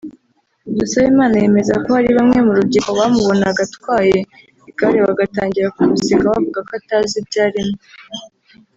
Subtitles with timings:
[0.77, 4.17] Dusabimana yemeza ko hari bamwe mu rubyiruko bamubonaga atwaye
[4.69, 7.77] igare bagatangira kumuseka bavuga ko atazi ibyo arimo